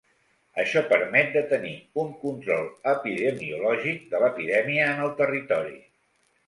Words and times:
Això 0.61 0.81
permet 0.93 1.29
de 1.35 1.43
tenir 1.51 1.73
un 2.05 2.09
control 2.23 2.65
epidemiològic 2.95 4.11
de 4.15 4.25
l’epidèmia 4.27 4.93
en 4.97 5.05
el 5.09 5.19
territori. 5.25 5.81